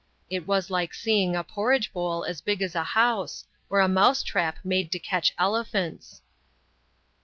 [0.31, 4.23] It was like seeing a porridge bowl as big as a house, or a mouse
[4.23, 6.23] trap made to catch elephants."